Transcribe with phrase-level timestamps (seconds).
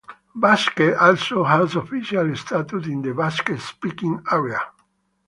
[0.33, 4.59] Basque also has official status in the Basque-speaking area.